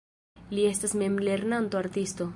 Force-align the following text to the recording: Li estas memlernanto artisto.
Li 0.59 0.63
estas 0.69 0.97
memlernanto 1.03 1.83
artisto. 1.85 2.29